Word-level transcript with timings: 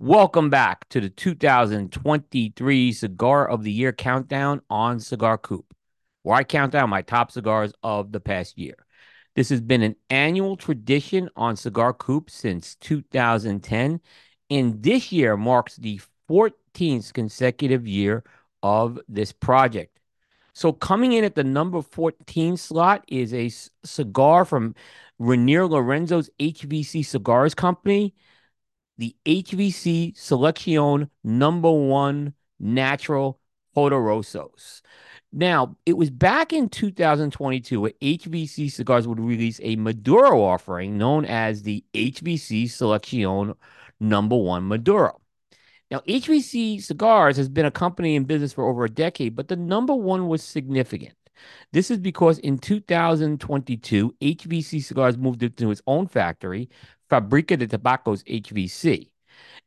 Welcome 0.00 0.48
back 0.48 0.88
to 0.90 1.00
the 1.00 1.10
2023 1.10 2.92
Cigar 2.92 3.48
of 3.48 3.64
the 3.64 3.72
Year 3.72 3.92
countdown 3.92 4.60
on 4.70 5.00
Cigar 5.00 5.36
Coop, 5.38 5.74
where 6.22 6.36
I 6.36 6.44
count 6.44 6.70
down 6.70 6.88
my 6.88 7.02
top 7.02 7.32
cigars 7.32 7.72
of 7.82 8.12
the 8.12 8.20
past 8.20 8.56
year. 8.56 8.76
This 9.34 9.48
has 9.48 9.60
been 9.60 9.82
an 9.82 9.96
annual 10.08 10.56
tradition 10.56 11.28
on 11.34 11.56
Cigar 11.56 11.92
Coop 11.94 12.30
since 12.30 12.76
2010, 12.76 14.00
and 14.50 14.80
this 14.84 15.10
year 15.10 15.36
marks 15.36 15.74
the 15.74 16.00
14th 16.30 17.12
consecutive 17.12 17.84
year 17.84 18.22
of 18.62 19.00
this 19.08 19.32
project. 19.32 19.98
So, 20.52 20.72
coming 20.72 21.14
in 21.14 21.24
at 21.24 21.34
the 21.34 21.42
number 21.42 21.82
14 21.82 22.56
slot 22.56 23.04
is 23.08 23.34
a 23.34 23.50
cigar 23.82 24.44
from 24.44 24.76
Reinier 25.20 25.68
Lorenzo's 25.68 26.30
HVC 26.38 27.04
Cigars 27.04 27.56
Company 27.56 28.14
the 28.98 29.16
HVC 29.24 30.14
Selección 30.16 31.08
number 31.24 31.70
one 31.70 32.34
natural 32.58 33.40
Poderosos. 33.76 34.82
Now, 35.32 35.76
it 35.86 35.96
was 35.96 36.10
back 36.10 36.52
in 36.52 36.68
2022 36.68 37.80
where 37.80 37.92
HVC 38.02 38.72
Cigars 38.72 39.06
would 39.06 39.20
release 39.20 39.60
a 39.62 39.76
Maduro 39.76 40.42
offering 40.42 40.98
known 40.98 41.24
as 41.24 41.62
the 41.62 41.84
HVC 41.94 42.64
Selección 42.64 43.54
number 44.00 44.36
one 44.36 44.66
Maduro. 44.66 45.20
Now, 45.90 46.00
HVC 46.00 46.82
Cigars 46.82 47.36
has 47.36 47.48
been 47.48 47.66
a 47.66 47.70
company 47.70 48.16
in 48.16 48.24
business 48.24 48.52
for 48.52 48.68
over 48.68 48.84
a 48.84 48.90
decade, 48.90 49.36
but 49.36 49.48
the 49.48 49.56
number 49.56 49.94
one 49.94 50.28
was 50.28 50.42
significant. 50.42 51.14
This 51.72 51.90
is 51.90 51.98
because 51.98 52.38
in 52.38 52.58
2022, 52.58 54.14
HVC 54.20 54.82
Cigars 54.82 55.16
moved 55.16 55.42
into 55.42 55.70
its 55.70 55.82
own 55.86 56.06
factory, 56.06 56.68
Fabrica 57.08 57.56
de 57.56 57.66
Tabacos 57.66 58.24
HVC. 58.24 59.08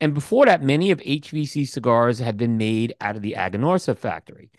And 0.00 0.14
before 0.14 0.46
that, 0.46 0.62
many 0.62 0.90
of 0.90 1.00
HVC 1.00 1.68
cigars 1.68 2.18
had 2.18 2.36
been 2.36 2.56
made 2.56 2.94
out 3.00 3.16
of 3.16 3.22
the 3.22 3.34
Aganorsa 3.38 3.96
factory. 3.96 4.50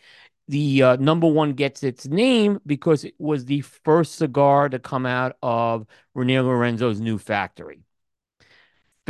The 0.47 0.83
uh, 0.83 0.95
number 0.97 1.27
one 1.27 1.53
gets 1.53 1.83
its 1.83 2.07
name 2.07 2.59
because 2.65 3.03
it 3.03 3.15
was 3.17 3.45
the 3.45 3.61
first 3.61 4.15
cigar 4.15 4.69
to 4.69 4.79
come 4.79 5.05
out 5.05 5.37
of 5.41 5.87
Reinier 6.15 6.43
Lorenzo's 6.43 6.99
new 6.99 7.17
factory. 7.17 7.83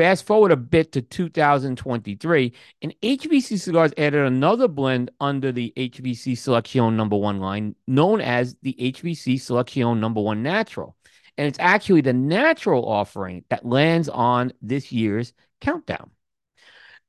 Fast 0.02 0.25
forward 0.25 0.52
a 0.52 0.57
bit 0.57 0.94
to 0.94 1.03
2023, 1.03 2.53
and 2.81 2.95
HVC 3.03 3.59
Cigars 3.59 3.94
added 3.99 4.25
another 4.25 4.67
blend 4.67 5.11
under 5.19 5.52
the 5.52 5.71
HVC 5.77 6.35
Selection 6.35 6.97
number 6.97 7.16
one 7.16 7.39
line, 7.39 7.75
known 7.85 8.19
as 8.19 8.55
the 8.63 8.75
HVC 8.80 9.39
Selection 9.39 9.99
number 9.99 10.19
one 10.19 10.41
Natural. 10.41 10.95
And 11.38 11.45
it's 11.45 11.59
actually 11.59 12.02
the 12.02 12.13
natural 12.13 12.83
offering 12.89 13.43
that 13.52 13.63
lands 13.63 14.09
on 14.09 14.53
this 14.59 14.91
year's 14.91 15.33
countdown. 15.59 16.09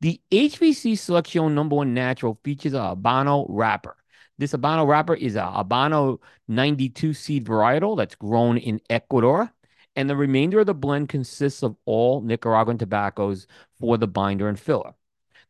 The 0.03 0.21
HVC 0.31 0.99
Selection 0.99 1.55
number 1.55 1.77
one 1.77 1.95
natural 1.95 2.39
features 2.45 2.75
a 2.75 2.95
Habano 2.95 3.47
wrapper. 3.49 3.97
This 4.37 4.53
Habano 4.53 4.87
wrapper 4.87 5.15
is 5.15 5.35
a 5.35 5.41
Habano 5.41 6.19
92 6.47 7.15
seed 7.15 7.47
varietal 7.47 7.97
that's 7.97 8.17
grown 8.17 8.59
in 8.59 8.83
Ecuador. 8.91 9.51
And 9.95 10.09
the 10.09 10.17
remainder 10.17 10.61
of 10.61 10.67
the 10.67 10.75
blend 10.75 11.09
consists 11.09 11.63
of 11.63 11.77
all 11.85 12.23
Nicaraguan 12.23 12.79
tobaccos 12.79 13.47
for 13.79 13.99
the 13.99 14.07
binder 14.07 14.49
and 14.49 14.59
filler. 14.59 14.95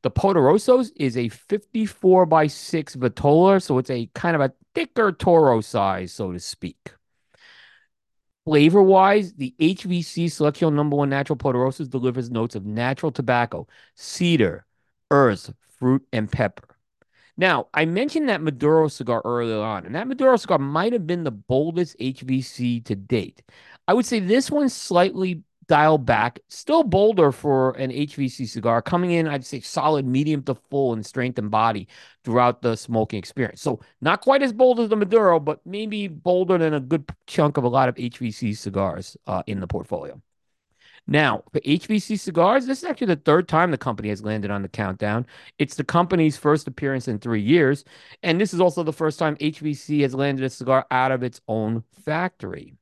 The 0.03 0.11
Poderosos 0.11 0.91
is 0.97 1.17
a 1.17 1.29
54 1.29 2.27
by 2.27 2.49
6 2.49 2.97
Vitola, 2.97 3.63
so 3.63 3.79
it's 3.79 3.91
a 3.91 4.11
kind 4.15 4.35
of 4.35 4.43
a 4.43 4.53
thicker 4.75 5.13
Toro 5.13 5.61
size, 5.61 6.13
so 6.13 6.33
to 6.33 6.41
speak. 6.41 6.93
Flavor 8.45 8.83
wise, 8.83 9.35
the 9.35 9.55
HVC 9.61 10.27
Selección 10.27 10.73
Number 10.73 10.97
One 10.97 11.11
Natural 11.11 11.37
Poderosos 11.37 11.89
delivers 11.89 12.29
notes 12.29 12.57
of 12.57 12.67
natural 12.67 13.13
tobacco, 13.13 13.69
cedar, 13.95 14.67
earth, 15.13 15.55
fruit, 15.79 16.03
and 16.13 16.31
pepper. 16.31 16.77
Now, 17.37 17.69
I 17.73 17.85
mentioned 17.87 18.29
that 18.29 18.43
Maduro 18.43 18.89
cigar 18.89 19.23
earlier 19.25 19.61
on, 19.61 19.87
and 19.87 19.95
that 19.95 20.07
Maduro 20.07 20.37
cigar 20.37 20.59
might 20.59 20.93
have 20.93 21.07
been 21.07 21.25
the 21.25 21.31
boldest 21.31 21.99
HVC 21.99 22.85
to 22.85 22.95
date. 22.95 23.43
I 23.89 23.95
would 23.95 24.07
say 24.07 24.21
this 24.21 24.51
one's 24.51 24.75
slightly 24.75 25.43
dialed 25.67 26.05
back. 26.05 26.41
Still 26.49 26.85
bolder 26.85 27.33
for 27.33 27.73
an 27.73 27.91
HVC 27.91 28.47
cigar. 28.49 28.83
Coming 28.83 29.13
in, 29.13 29.27
I'd 29.27 29.47
say 29.47 29.61
solid 29.61 30.07
medium 30.07 30.43
to 30.45 30.55
full 30.55 30.93
in 30.93 31.03
strength 31.03 31.39
and 31.39 31.51
body 31.51 31.89
throughout 32.25 32.63
the 32.63 32.77
smoking 32.77 33.19
experience. 33.19 33.63
So 33.63 33.81
not 34.01 34.21
quite 34.21 34.43
as 34.43 34.53
bold 34.53 34.81
as 34.81 34.89
the 34.91 34.97
Maduro, 34.97 35.41
but 35.41 35.65
maybe 35.67 36.09
bolder 36.09 36.59
than 36.59 36.75
a 36.75 36.81
good 36.81 37.09
chunk 37.27 37.57
of 37.57 37.65
a 37.65 37.69
lot 37.69 37.89
of 37.89 37.95
HVC 37.95 38.57
cigars 38.57 39.17
uh, 39.27 39.43
in 39.47 39.61
the 39.61 39.67
portfolio. 39.67 40.21
Now, 41.07 41.43
for 41.53 41.61
HVC 41.61 42.19
Cigars, 42.19 42.67
this 42.67 42.79
is 42.79 42.85
actually 42.85 43.09
the 43.09 43.17
third 43.17 43.49
time 43.49 43.71
the 43.71 43.79
company 43.79 44.09
has 44.09 44.23
landed 44.23 44.51
on 44.51 44.63
the 44.63 44.69
countdown. 44.69 45.27
It's 45.59 45.75
the 45.75 45.85
company's 45.85 46.37
first 46.37 46.69
appearance 46.69 47.09
in 47.09 47.19
three 47.19 47.43
years. 47.43 47.85
And 48.23 48.41
this 48.41 48.55
is 48.55 48.61
also 48.61 48.83
the 48.83 48.93
first 48.93 49.19
time 49.19 49.37
HVC 49.37 50.03
has 50.03 50.15
landed 50.15 50.45
a 50.45 50.51
cigar 50.51 50.87
out 50.91 51.13
of 51.13 51.23
its 51.23 51.41
own 51.49 51.85
factory 52.05 52.77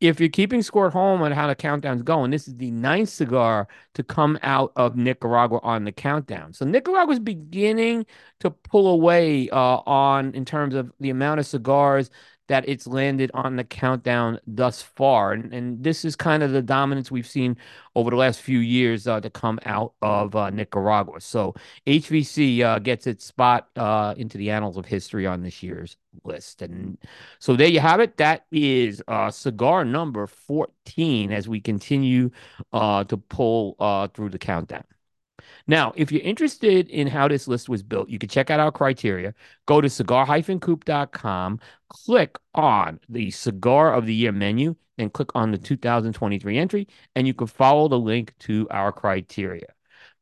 if 0.00 0.18
you're 0.18 0.30
keeping 0.30 0.62
score 0.62 0.86
at 0.86 0.92
home 0.92 1.20
on 1.22 1.32
how 1.32 1.46
the 1.46 1.54
countdown's 1.54 2.02
going, 2.02 2.30
this 2.30 2.48
is 2.48 2.56
the 2.56 2.70
ninth 2.70 3.10
cigar 3.10 3.68
to 3.94 4.02
come 4.02 4.38
out 4.42 4.72
of 4.76 4.96
Nicaragua 4.96 5.60
on 5.62 5.84
the 5.84 5.92
countdown. 5.92 6.54
So 6.54 6.64
Nicaragua's 6.64 7.18
beginning 7.18 8.06
to 8.40 8.50
pull 8.50 8.88
away 8.88 9.50
uh, 9.50 9.80
on 9.86 10.34
in 10.34 10.44
terms 10.44 10.74
of 10.74 10.90
the 11.00 11.10
amount 11.10 11.40
of 11.40 11.46
cigars 11.46 12.10
that 12.50 12.68
it's 12.68 12.88
landed 12.88 13.30
on 13.32 13.54
the 13.54 13.62
countdown 13.62 14.40
thus 14.44 14.82
far. 14.82 15.32
And, 15.32 15.54
and 15.54 15.84
this 15.84 16.04
is 16.04 16.16
kind 16.16 16.42
of 16.42 16.50
the 16.50 16.60
dominance 16.60 17.08
we've 17.08 17.26
seen 17.26 17.56
over 17.94 18.10
the 18.10 18.16
last 18.16 18.40
few 18.42 18.58
years 18.58 19.06
uh, 19.06 19.20
to 19.20 19.30
come 19.30 19.60
out 19.66 19.92
of 20.02 20.34
uh, 20.34 20.50
Nicaragua. 20.50 21.20
So 21.20 21.54
HVC 21.86 22.62
uh, 22.62 22.80
gets 22.80 23.06
its 23.06 23.24
spot 23.24 23.68
uh, 23.76 24.14
into 24.16 24.36
the 24.36 24.50
annals 24.50 24.76
of 24.76 24.84
history 24.84 25.28
on 25.28 25.44
this 25.44 25.62
year's 25.62 25.96
list. 26.24 26.60
And 26.60 26.98
so 27.38 27.54
there 27.54 27.68
you 27.68 27.78
have 27.78 28.00
it. 28.00 28.16
That 28.16 28.46
is 28.50 29.00
uh, 29.06 29.30
cigar 29.30 29.84
number 29.84 30.26
14 30.26 31.30
as 31.30 31.48
we 31.48 31.60
continue 31.60 32.32
uh, 32.72 33.04
to 33.04 33.16
pull 33.16 33.76
through 34.12 34.30
the 34.30 34.38
countdown. 34.40 34.82
Now, 35.66 35.92
if 35.96 36.10
you're 36.12 36.22
interested 36.22 36.88
in 36.88 37.06
how 37.06 37.28
this 37.28 37.48
list 37.48 37.68
was 37.68 37.82
built, 37.82 38.08
you 38.08 38.18
can 38.18 38.28
check 38.28 38.50
out 38.50 38.60
our 38.60 38.72
criteria. 38.72 39.34
Go 39.66 39.80
to 39.80 39.88
cigar-coop.com, 39.88 41.60
click 41.88 42.36
on 42.54 43.00
the 43.08 43.30
cigar 43.30 43.94
of 43.94 44.06
the 44.06 44.14
year 44.14 44.32
menu, 44.32 44.76
and 44.98 45.12
click 45.12 45.30
on 45.34 45.50
the 45.50 45.58
2023 45.58 46.58
entry, 46.58 46.86
and 47.16 47.26
you 47.26 47.34
can 47.34 47.46
follow 47.46 47.88
the 47.88 47.98
link 47.98 48.34
to 48.40 48.68
our 48.70 48.92
criteria. 48.92 49.66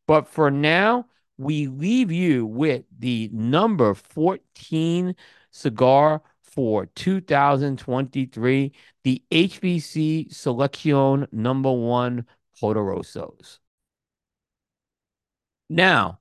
But 0.07 0.29
for 0.29 0.51
now, 0.51 1.07
we 1.37 1.67
leave 1.67 2.13
you 2.13 2.47
with 2.47 2.85
the 2.99 3.29
number 3.33 3.95
14 3.95 5.15
cigar 5.51 6.23
for 6.43 6.87
2023, 6.87 8.73
the 9.05 9.23
HVC 9.31 10.33
Selección 10.33 11.27
number 11.33 11.73
one 11.73 12.27
Poderosos. 12.61 13.59
Now, 15.69 16.21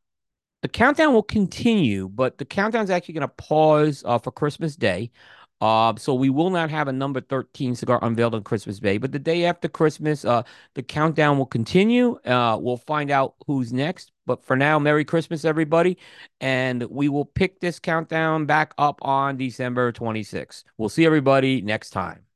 the 0.62 0.68
countdown 0.68 1.14
will 1.14 1.24
continue, 1.24 2.10
but 2.10 2.38
the 2.38 2.46
countdown 2.46 2.84
is 2.84 2.90
actually 2.90 3.14
going 3.16 3.28
to 3.28 3.34
pause 3.36 4.04
uh, 4.06 4.18
for 4.18 4.32
Christmas 4.32 4.76
Day. 4.76 5.12
Uh, 5.60 5.96
so 5.98 6.14
we 6.14 6.30
will 6.30 6.52
not 6.52 6.70
have 6.70 6.88
a 6.88 6.94
number 6.94 7.20
13 7.20 7.74
cigar 7.74 8.00
unveiled 8.04 8.36
on 8.36 8.44
Christmas 8.44 8.80
Day, 8.80 8.98
but 9.00 9.12
the 9.12 9.20
day 9.20 9.46
after 9.46 9.68
Christmas, 9.68 10.24
uh, 10.24 10.44
the 10.76 10.84
countdown 10.84 11.38
will 11.38 11.48
continue. 11.48 12.20
Uh, 12.26 12.58
we'll 12.62 12.78
find 12.78 13.10
out 13.10 13.36
who's 13.48 13.74
next. 13.74 14.12
But 14.28 14.44
for 14.46 14.56
now, 14.56 14.78
Merry 14.78 15.06
Christmas, 15.06 15.46
everybody. 15.46 15.98
And 16.42 16.84
we 16.84 17.10
will 17.10 17.26
pick 17.26 17.60
this 17.60 17.80
countdown 17.80 18.46
back 18.46 18.74
up 18.78 19.00
on 19.02 19.38
December 19.38 19.92
26th. 19.92 20.64
We'll 20.78 20.90
see 20.90 21.06
everybody 21.06 21.62
next 21.62 21.90
time. 21.90 22.27